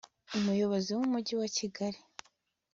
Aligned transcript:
umuyobozi 0.37 0.89
w'umujyi 0.97 1.33
wa 1.41 1.47
kigali 1.57 1.99